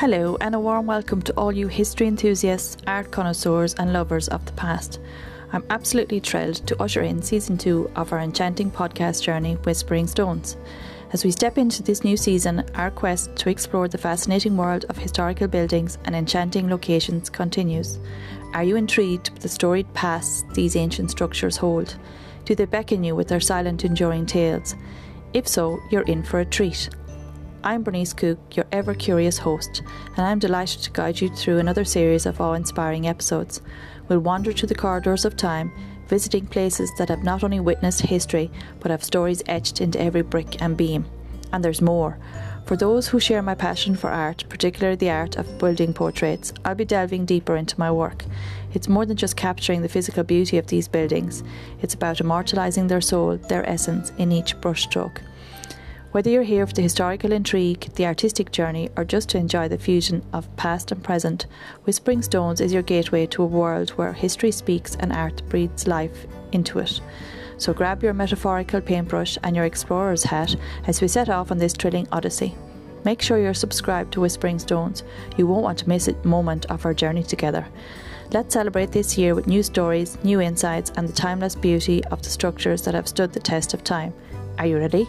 Hello, 0.00 0.36
and 0.40 0.54
a 0.54 0.60
warm 0.60 0.86
welcome 0.86 1.20
to 1.22 1.32
all 1.32 1.50
you 1.50 1.66
history 1.66 2.06
enthusiasts, 2.06 2.76
art 2.86 3.10
connoisseurs, 3.10 3.74
and 3.74 3.92
lovers 3.92 4.28
of 4.28 4.46
the 4.46 4.52
past. 4.52 5.00
I'm 5.52 5.64
absolutely 5.70 6.20
thrilled 6.20 6.64
to 6.68 6.80
usher 6.80 7.02
in 7.02 7.20
season 7.20 7.58
two 7.58 7.90
of 7.96 8.12
our 8.12 8.20
enchanting 8.20 8.70
podcast 8.70 9.24
journey, 9.24 9.54
Whispering 9.54 10.06
Stones. 10.06 10.56
As 11.12 11.24
we 11.24 11.32
step 11.32 11.58
into 11.58 11.82
this 11.82 12.04
new 12.04 12.16
season, 12.16 12.64
our 12.76 12.92
quest 12.92 13.34
to 13.38 13.50
explore 13.50 13.88
the 13.88 13.98
fascinating 13.98 14.56
world 14.56 14.84
of 14.88 14.96
historical 14.96 15.48
buildings 15.48 15.98
and 16.04 16.14
enchanting 16.14 16.70
locations 16.70 17.28
continues. 17.28 17.98
Are 18.54 18.62
you 18.62 18.76
intrigued 18.76 19.30
with 19.30 19.42
the 19.42 19.48
storied 19.48 19.92
past 19.94 20.48
these 20.50 20.76
ancient 20.76 21.10
structures 21.10 21.56
hold? 21.56 21.96
Do 22.44 22.54
they 22.54 22.66
beckon 22.66 23.02
you 23.02 23.16
with 23.16 23.26
their 23.26 23.40
silent, 23.40 23.84
enduring 23.84 24.26
tales? 24.26 24.76
If 25.32 25.48
so, 25.48 25.80
you're 25.90 26.02
in 26.02 26.22
for 26.22 26.38
a 26.38 26.44
treat. 26.44 26.88
I'm 27.64 27.82
Bernice 27.82 28.12
Cook, 28.12 28.56
your 28.56 28.66
ever 28.70 28.94
curious 28.94 29.38
host, 29.38 29.82
and 30.16 30.24
I'm 30.24 30.38
delighted 30.38 30.80
to 30.82 30.92
guide 30.92 31.20
you 31.20 31.28
through 31.28 31.58
another 31.58 31.84
series 31.84 32.24
of 32.24 32.40
awe 32.40 32.52
inspiring 32.52 33.08
episodes. 33.08 33.60
We'll 34.08 34.20
wander 34.20 34.52
through 34.52 34.68
the 34.68 34.76
corridors 34.76 35.24
of 35.24 35.36
time, 35.36 35.72
visiting 36.06 36.46
places 36.46 36.92
that 36.98 37.08
have 37.08 37.24
not 37.24 37.42
only 37.42 37.58
witnessed 37.58 38.02
history, 38.02 38.52
but 38.78 38.92
have 38.92 39.02
stories 39.02 39.42
etched 39.48 39.80
into 39.80 40.00
every 40.00 40.22
brick 40.22 40.62
and 40.62 40.76
beam. 40.76 41.06
And 41.52 41.64
there's 41.64 41.82
more. 41.82 42.20
For 42.64 42.76
those 42.76 43.08
who 43.08 43.18
share 43.18 43.42
my 43.42 43.56
passion 43.56 43.96
for 43.96 44.10
art, 44.10 44.44
particularly 44.48 44.96
the 44.96 45.10
art 45.10 45.34
of 45.34 45.58
building 45.58 45.92
portraits, 45.92 46.52
I'll 46.64 46.76
be 46.76 46.84
delving 46.84 47.24
deeper 47.24 47.56
into 47.56 47.78
my 47.78 47.90
work. 47.90 48.24
It's 48.72 48.88
more 48.88 49.04
than 49.04 49.16
just 49.16 49.36
capturing 49.36 49.82
the 49.82 49.88
physical 49.88 50.22
beauty 50.22 50.58
of 50.58 50.68
these 50.68 50.86
buildings, 50.86 51.42
it's 51.82 51.94
about 51.94 52.20
immortalising 52.20 52.86
their 52.86 53.00
soul, 53.00 53.36
their 53.36 53.68
essence, 53.68 54.12
in 54.16 54.30
each 54.30 54.56
brushstroke. 54.60 55.22
Whether 56.10 56.30
you're 56.30 56.42
here 56.42 56.66
for 56.66 56.72
the 56.72 56.80
historical 56.80 57.32
intrigue, 57.32 57.92
the 57.96 58.06
artistic 58.06 58.50
journey, 58.50 58.88
or 58.96 59.04
just 59.04 59.28
to 59.30 59.38
enjoy 59.38 59.68
the 59.68 59.76
fusion 59.76 60.24
of 60.32 60.54
past 60.56 60.90
and 60.90 61.04
present, 61.04 61.44
Whispering 61.84 62.22
Stones 62.22 62.62
is 62.62 62.72
your 62.72 62.82
gateway 62.82 63.26
to 63.26 63.42
a 63.42 63.46
world 63.46 63.90
where 63.90 64.14
history 64.14 64.50
speaks 64.50 64.96
and 64.96 65.12
art 65.12 65.42
breathes 65.50 65.86
life 65.86 66.26
into 66.52 66.78
it. 66.78 67.02
So 67.58 67.74
grab 67.74 68.02
your 68.02 68.14
metaphorical 68.14 68.80
paintbrush 68.80 69.36
and 69.42 69.54
your 69.54 69.66
explorer's 69.66 70.24
hat 70.24 70.56
as 70.86 71.02
we 71.02 71.08
set 71.08 71.28
off 71.28 71.50
on 71.50 71.58
this 71.58 71.74
thrilling 71.74 72.08
odyssey. 72.10 72.54
Make 73.04 73.20
sure 73.20 73.38
you're 73.38 73.52
subscribed 73.52 74.14
to 74.14 74.22
Whispering 74.22 74.58
Stones. 74.58 75.02
You 75.36 75.46
won't 75.46 75.62
want 75.62 75.78
to 75.80 75.88
miss 75.90 76.08
a 76.08 76.14
moment 76.26 76.64
of 76.66 76.86
our 76.86 76.94
journey 76.94 77.22
together. 77.22 77.66
Let's 78.30 78.54
celebrate 78.54 78.92
this 78.92 79.18
year 79.18 79.34
with 79.34 79.46
new 79.46 79.62
stories, 79.62 80.16
new 80.24 80.40
insights, 80.40 80.90
and 80.96 81.06
the 81.06 81.12
timeless 81.12 81.54
beauty 81.54 82.02
of 82.06 82.22
the 82.22 82.30
structures 82.30 82.80
that 82.82 82.94
have 82.94 83.08
stood 83.08 83.34
the 83.34 83.40
test 83.40 83.74
of 83.74 83.84
time. 83.84 84.14
Are 84.58 84.66
you 84.66 84.78
ready? 84.78 85.06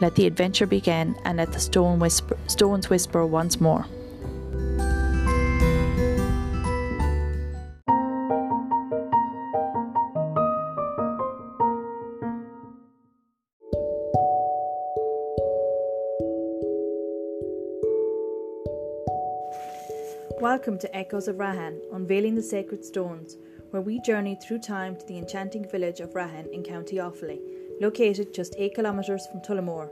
Let 0.00 0.16
the 0.16 0.26
adventure 0.26 0.66
begin 0.66 1.14
and 1.24 1.38
let 1.38 1.52
the 1.52 1.60
stone 1.60 2.00
whisper, 2.00 2.36
stones 2.48 2.90
whisper 2.90 3.24
once 3.24 3.60
more. 3.60 3.86
Welcome 20.40 20.78
to 20.78 20.94
Echoes 20.94 21.28
of 21.28 21.36
Rahan, 21.36 21.78
unveiling 21.92 22.34
the 22.34 22.42
sacred 22.42 22.84
stones, 22.84 23.36
where 23.70 23.80
we 23.80 24.00
journey 24.00 24.34
through 24.34 24.58
time 24.58 24.96
to 24.96 25.06
the 25.06 25.18
enchanting 25.18 25.68
village 25.68 26.00
of 26.00 26.14
Rahan 26.14 26.52
in 26.52 26.64
County 26.64 26.96
Offaly 26.96 27.40
located 27.80 28.34
just 28.34 28.54
8 28.58 28.74
kilometres 28.74 29.26
from 29.26 29.40
Tullamore. 29.40 29.90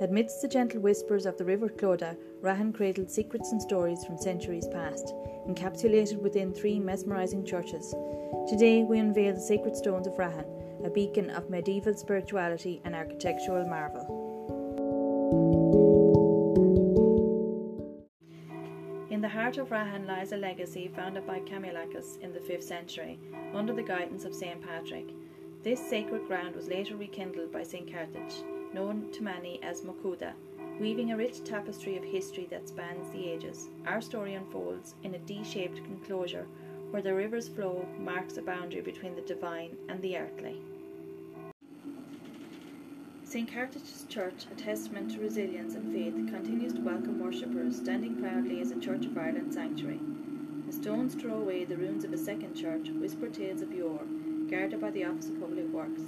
Amidst 0.00 0.42
the 0.42 0.48
gentle 0.48 0.80
whispers 0.80 1.26
of 1.26 1.36
the 1.36 1.44
River 1.44 1.68
Clodagh, 1.68 2.16
Rahan 2.40 2.72
cradled 2.72 3.10
secrets 3.10 3.50
and 3.50 3.60
stories 3.60 4.04
from 4.04 4.16
centuries 4.16 4.68
past, 4.68 5.12
encapsulated 5.48 6.22
within 6.22 6.52
three 6.52 6.78
mesmerising 6.78 7.44
churches. 7.44 7.94
Today 8.48 8.84
we 8.84 8.98
unveil 8.98 9.34
the 9.34 9.40
sacred 9.40 9.76
stones 9.76 10.06
of 10.06 10.14
Rahan, 10.14 10.86
a 10.86 10.90
beacon 10.90 11.30
of 11.30 11.50
medieval 11.50 11.94
spirituality 11.94 12.80
and 12.84 12.94
architectural 12.94 13.66
marvel. 13.66 14.28
In 19.10 19.20
the 19.20 19.28
heart 19.28 19.58
of 19.58 19.70
Rahan 19.70 20.06
lies 20.06 20.30
a 20.30 20.36
legacy 20.36 20.92
founded 20.94 21.26
by 21.26 21.40
Camelacus 21.40 22.18
in 22.22 22.32
the 22.32 22.38
5th 22.38 22.62
century, 22.62 23.18
under 23.52 23.72
the 23.72 23.82
guidance 23.82 24.24
of 24.24 24.32
St. 24.32 24.62
Patrick. 24.62 25.08
This 25.64 25.80
sacred 25.80 26.28
ground 26.28 26.54
was 26.54 26.68
later 26.68 26.94
rekindled 26.94 27.50
by 27.50 27.64
St. 27.64 27.92
Carthage, 27.92 28.44
known 28.72 29.10
to 29.10 29.24
many 29.24 29.60
as 29.60 29.82
Mochuda, 29.82 30.34
weaving 30.78 31.10
a 31.10 31.16
rich 31.16 31.42
tapestry 31.42 31.96
of 31.96 32.04
history 32.04 32.46
that 32.50 32.68
spans 32.68 33.10
the 33.10 33.28
ages. 33.28 33.68
Our 33.84 34.00
story 34.00 34.34
unfolds 34.34 34.94
in 35.02 35.14
a 35.14 35.18
D 35.18 35.42
shaped 35.42 35.78
enclosure 35.78 36.46
where 36.92 37.02
the 37.02 37.12
river's 37.12 37.48
flow 37.48 37.84
marks 37.98 38.36
a 38.36 38.42
boundary 38.42 38.82
between 38.82 39.16
the 39.16 39.22
divine 39.22 39.76
and 39.88 40.00
the 40.00 40.16
earthly. 40.16 40.62
St. 43.24 43.52
Carthage's 43.52 44.06
Church, 44.08 44.46
a 44.52 44.54
testament 44.54 45.10
to 45.10 45.20
resilience 45.20 45.74
and 45.74 45.92
faith, 45.92 46.14
continues 46.32 46.72
to 46.74 46.80
welcome 46.82 47.18
worshippers, 47.18 47.76
standing 47.76 48.14
proudly 48.22 48.60
as 48.60 48.70
a 48.70 48.78
Church 48.78 49.06
of 49.06 49.18
Ireland 49.18 49.52
sanctuary. 49.52 50.00
The 50.66 50.72
stones 50.72 51.16
throw 51.16 51.34
away 51.34 51.64
the 51.64 51.76
ruins 51.76 52.04
of 52.04 52.12
a 52.12 52.18
second 52.18 52.54
church, 52.54 52.90
whisper 52.90 53.28
tales 53.28 53.60
of 53.60 53.72
yore, 53.72 54.06
guarded 54.48 54.80
by 54.80 54.90
the 54.90 55.04
Office 55.04 55.28
of 55.28 55.38
Public 55.40 55.66
Works. 55.68 56.00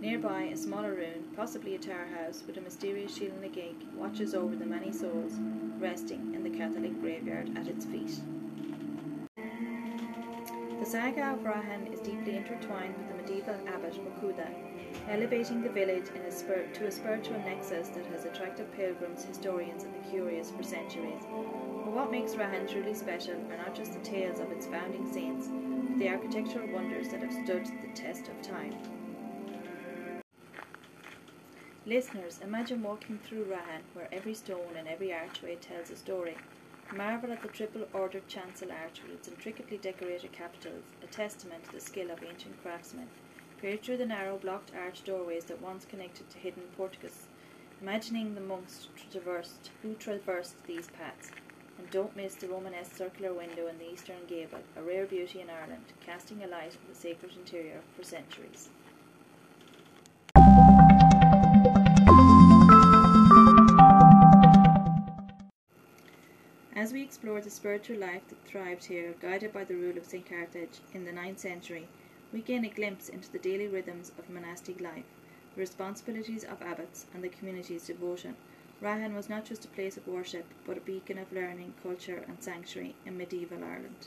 Nearby, 0.00 0.42
a 0.42 0.56
smaller 0.56 0.92
ruin, 0.92 1.24
possibly 1.34 1.74
a 1.74 1.78
tower 1.78 2.06
house 2.14 2.44
with 2.46 2.58
a 2.58 2.60
mysterious 2.60 3.18
Sheela 3.18 3.40
na 3.40 3.48
gig, 3.48 3.76
watches 3.96 4.34
over 4.34 4.54
the 4.54 4.66
many 4.66 4.92
souls 4.92 5.32
resting 5.78 6.34
in 6.34 6.42
the 6.42 6.50
Catholic 6.50 7.00
graveyard 7.00 7.50
at 7.56 7.66
its 7.66 7.86
feet. 7.86 8.20
The 9.36 10.86
saga 10.86 11.32
of 11.32 11.38
Rahan 11.40 11.92
is 11.92 12.00
deeply 12.00 12.36
intertwined 12.36 12.94
with 12.98 13.08
the 13.08 13.14
medieval 13.22 13.56
abbot 13.66 13.94
Mochuda, 13.94 14.48
elevating 15.08 15.62
the 15.62 15.70
village 15.70 16.08
a 16.26 16.30
spir- 16.30 16.68
to 16.74 16.86
a 16.86 16.90
spiritual 16.90 17.38
nexus 17.38 17.88
that 17.88 18.06
has 18.06 18.26
attracted 18.26 18.70
pilgrims, 18.72 19.24
historians, 19.24 19.84
and 19.84 19.94
the 19.94 20.10
curious 20.10 20.50
for 20.50 20.62
centuries. 20.62 21.22
But 21.88 21.94
what 21.94 22.10
makes 22.10 22.34
Rahan 22.34 22.70
truly 22.70 22.92
special 22.92 23.36
are 23.50 23.56
not 23.56 23.74
just 23.74 23.94
the 23.94 24.00
tales 24.00 24.40
of 24.40 24.52
its 24.52 24.66
founding 24.66 25.10
saints, 25.10 25.48
but 25.48 25.98
the 25.98 26.10
architectural 26.10 26.70
wonders 26.70 27.08
that 27.08 27.22
have 27.22 27.32
stood 27.32 27.64
the 27.64 27.88
test 27.94 28.28
of 28.28 28.42
time. 28.42 28.74
Listeners, 31.86 32.40
imagine 32.44 32.82
walking 32.82 33.18
through 33.24 33.46
Rahan, 33.46 33.80
where 33.94 34.06
every 34.12 34.34
stone 34.34 34.76
and 34.76 34.86
every 34.86 35.14
archway 35.14 35.56
tells 35.56 35.88
a 35.88 35.96
story. 35.96 36.36
Marvel 36.94 37.32
at 37.32 37.40
the 37.40 37.48
triple 37.48 37.88
ordered 37.94 38.28
chancel 38.28 38.70
arch 38.70 39.00
with 39.02 39.12
its 39.12 39.28
intricately 39.28 39.78
decorated 39.78 40.30
capitals, 40.30 40.84
a 41.02 41.06
testament 41.06 41.64
to 41.64 41.72
the 41.72 41.80
skill 41.80 42.10
of 42.10 42.22
ancient 42.22 42.60
craftsmen. 42.62 43.08
Peer 43.62 43.78
through 43.78 43.96
the 43.96 44.04
narrow 44.04 44.36
blocked 44.36 44.72
arch 44.78 45.04
doorways 45.04 45.46
that 45.46 45.62
once 45.62 45.86
connected 45.86 46.28
to 46.28 46.36
hidden 46.36 46.64
porticos, 46.76 47.28
imagining 47.80 48.34
the 48.34 48.42
monks 48.42 48.88
traversed, 49.10 49.70
who 49.80 49.94
traversed 49.94 50.62
these 50.66 50.88
paths. 50.88 51.30
And 51.78 51.90
don't 51.90 52.16
miss 52.16 52.34
the 52.34 52.48
Romanesque 52.48 52.96
circular 52.96 53.32
window 53.32 53.68
in 53.68 53.78
the 53.78 53.90
eastern 53.90 54.26
gable, 54.26 54.58
a 54.76 54.82
rare 54.82 55.06
beauty 55.06 55.40
in 55.40 55.48
Ireland, 55.48 55.84
casting 56.04 56.42
a 56.42 56.46
light 56.48 56.76
on 56.76 56.88
the 56.88 56.94
sacred 56.94 57.30
interior 57.36 57.80
for 57.96 58.02
centuries. 58.02 58.68
As 66.74 66.92
we 66.92 67.02
explore 67.02 67.40
the 67.40 67.50
spiritual 67.50 67.98
life 67.98 68.22
that 68.28 68.44
thrived 68.44 68.84
here, 68.84 69.14
guided 69.20 69.52
by 69.52 69.64
the 69.64 69.74
rule 69.74 69.98
of 69.98 70.04
St. 70.04 70.28
Carthage 70.28 70.78
in 70.94 71.04
the 71.04 71.12
9th 71.12 71.38
century, 71.38 71.88
we 72.32 72.40
gain 72.40 72.64
a 72.64 72.68
glimpse 72.68 73.08
into 73.08 73.30
the 73.30 73.38
daily 73.38 73.66
rhythms 73.66 74.12
of 74.18 74.30
monastic 74.30 74.80
life, 74.80 75.04
the 75.54 75.60
responsibilities 75.60 76.44
of 76.44 76.62
abbots, 76.62 77.06
and 77.12 77.22
the 77.22 77.28
community's 77.28 77.86
devotion. 77.86 78.36
Rahan 78.80 79.14
was 79.14 79.28
not 79.28 79.44
just 79.44 79.64
a 79.64 79.68
place 79.68 79.96
of 79.96 80.06
worship, 80.06 80.46
but 80.64 80.76
a 80.76 80.80
beacon 80.80 81.18
of 81.18 81.32
learning, 81.32 81.74
culture, 81.82 82.22
and 82.28 82.40
sanctuary 82.40 82.94
in 83.04 83.18
medieval 83.18 83.64
Ireland. 83.64 84.06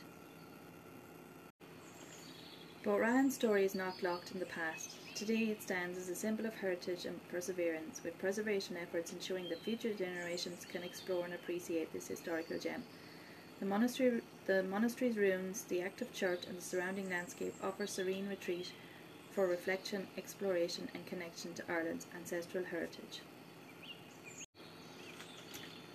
But 2.84 3.00
Rahan's 3.00 3.36
story 3.36 3.66
is 3.66 3.76
not 3.76 4.02
locked 4.02 4.32
in 4.32 4.40
the 4.40 4.46
past. 4.46 4.96
Today 5.14 5.50
it 5.52 5.62
stands 5.62 6.00
as 6.00 6.08
a 6.08 6.16
symbol 6.16 6.46
of 6.46 6.56
heritage 6.56 7.06
and 7.06 7.20
perseverance, 7.28 8.02
with 8.02 8.18
preservation 8.18 8.78
efforts 8.78 9.12
ensuring 9.12 9.50
that 9.50 9.62
future 9.62 9.94
generations 9.94 10.66
can 10.66 10.84
explore 10.84 11.26
and 11.26 11.34
appreciate 11.34 11.92
this 11.92 12.08
historical 12.08 12.58
gem. 12.58 12.84
The 13.60 13.66
monastery, 13.66 14.22
the 14.48 14.64
monastery's 14.64 15.18
ruins, 15.18 15.64
the 15.66 15.82
active 15.82 16.14
church, 16.14 16.46
and 16.48 16.58
the 16.58 16.62
surrounding 16.62 17.10
landscape 17.10 17.54
offer 17.62 17.86
serene 17.86 18.30
retreat 18.30 18.72
for 19.32 19.48
reflection, 19.48 20.08
exploration, 20.18 20.90
and 20.94 21.06
connection 21.06 21.54
to 21.56 21.64
Ireland's 21.70 22.08
ancestral 22.16 22.64
heritage. 22.64 23.22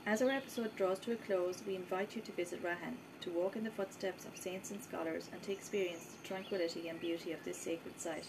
As 0.08 0.23
our 0.23 0.31
episode 0.31 0.70
draws 0.76 1.00
to 1.00 1.14
a 1.14 1.17
close, 1.17 1.64
we 1.67 1.75
invite 1.75 2.14
you 2.14 2.23
to 2.23 2.31
visit 2.31 2.62
Rahan, 2.62 2.94
to 3.23 3.31
walk 3.31 3.56
in 3.56 3.64
the 3.64 3.73
footsteps 3.73 4.25
of 4.25 4.37
saints 4.37 4.70
and 4.70 4.81
scholars, 4.81 5.29
and 5.32 5.43
to 5.43 5.50
experience 5.50 6.05
the 6.05 6.29
tranquility 6.29 6.88
and 6.88 7.00
beauty 7.00 7.32
of 7.32 7.43
this 7.44 7.56
sacred 7.56 8.00
site. 8.00 8.29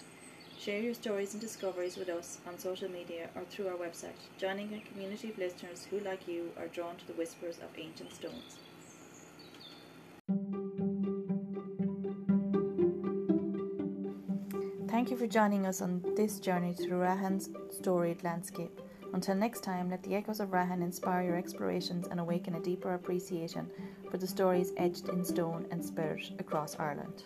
Share 0.58 0.82
your 0.82 0.96
stories 0.96 1.34
and 1.34 1.40
discoveries 1.40 1.96
with 1.96 2.10
us 2.10 2.40
on 2.48 2.58
social 2.58 2.90
media 2.90 3.30
or 3.36 3.44
through 3.44 3.68
our 3.68 3.76
website, 3.76 4.18
joining 4.40 4.74
a 4.74 4.92
community 4.92 5.30
of 5.30 5.38
listeners 5.38 5.86
who, 5.88 6.00
like 6.00 6.28
you, 6.28 6.50
are 6.58 6.66
drawn 6.66 6.96
to 6.96 7.06
the 7.06 7.14
whispers 7.14 7.58
of 7.58 7.70
ancient 7.78 8.12
stones. 8.12 8.58
Thank 14.90 15.12
you 15.12 15.16
for 15.16 15.28
joining 15.28 15.68
us 15.68 15.84
on 15.84 16.02
this 16.16 16.40
journey 16.40 16.74
through 16.74 17.02
Rahan's 17.02 17.50
storied 17.70 18.24
landscape. 18.24 18.82
Until 19.14 19.36
next 19.36 19.62
time, 19.64 19.90
let 19.90 20.04
the 20.04 20.16
echoes 20.16 20.40
of 20.40 20.50
Rahan 20.50 20.82
inspire 20.82 21.24
your 21.24 21.38
explorations 21.38 22.08
and 22.10 22.20
awaken 22.20 22.56
a 22.56 22.60
deeper 22.60 22.94
appreciation 22.94 23.70
for 24.12 24.18
the 24.18 24.28
stories 24.28 24.74
etched 24.78 25.10
in 25.10 25.24
stone 25.24 25.66
and 25.72 25.84
spirit 25.84 26.32
across 26.40 26.78
Ireland. 26.80 27.24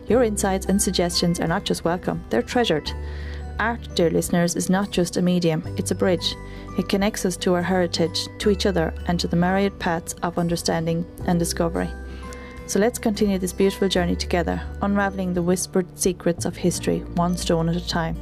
Your 0.07 0.23
insights 0.23 0.65
and 0.65 0.81
suggestions 0.81 1.39
are 1.39 1.47
not 1.47 1.65
just 1.65 1.85
welcome, 1.85 2.23
they're 2.29 2.41
treasured. 2.41 2.91
Art, 3.59 3.87
dear 3.93 4.09
listeners, 4.09 4.55
is 4.55 4.69
not 4.69 4.89
just 4.89 5.17
a 5.17 5.21
medium, 5.21 5.63
it's 5.77 5.91
a 5.91 5.95
bridge. 5.95 6.35
It 6.77 6.89
connects 6.89 7.23
us 7.23 7.37
to 7.37 7.53
our 7.53 7.61
heritage, 7.61 8.27
to 8.39 8.49
each 8.49 8.65
other, 8.65 8.93
and 9.07 9.19
to 9.19 9.27
the 9.27 9.35
myriad 9.35 9.77
paths 9.79 10.15
of 10.23 10.39
understanding 10.39 11.05
and 11.27 11.37
discovery. 11.37 11.89
So 12.65 12.79
let's 12.79 12.97
continue 12.97 13.37
this 13.37 13.53
beautiful 13.53 13.89
journey 13.89 14.15
together, 14.15 14.61
unravelling 14.81 15.33
the 15.33 15.43
whispered 15.43 15.99
secrets 15.99 16.45
of 16.45 16.55
history, 16.55 16.99
one 17.15 17.37
stone 17.37 17.69
at 17.69 17.75
a 17.75 17.87
time. 17.87 18.17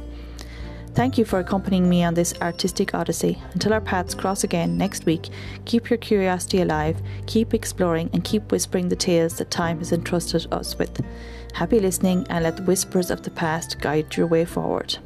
Thank 0.94 1.16
you 1.16 1.24
for 1.24 1.38
accompanying 1.38 1.88
me 1.88 2.04
on 2.04 2.12
this 2.12 2.34
artistic 2.42 2.94
odyssey. 2.94 3.40
Until 3.54 3.72
our 3.72 3.80
paths 3.80 4.14
cross 4.14 4.44
again 4.44 4.76
next 4.76 5.06
week, 5.06 5.30
keep 5.64 5.88
your 5.88 5.96
curiosity 5.96 6.60
alive, 6.60 7.00
keep 7.26 7.54
exploring, 7.54 8.10
and 8.12 8.22
keep 8.22 8.52
whispering 8.52 8.90
the 8.90 8.96
tales 8.96 9.38
that 9.38 9.50
time 9.50 9.78
has 9.78 9.92
entrusted 9.92 10.46
us 10.52 10.78
with. 10.78 11.00
Happy 11.54 11.80
listening, 11.80 12.26
and 12.28 12.44
let 12.44 12.58
the 12.58 12.62
whispers 12.64 13.10
of 13.10 13.22
the 13.22 13.30
past 13.30 13.80
guide 13.80 14.14
your 14.16 14.26
way 14.26 14.44
forward. 14.44 14.98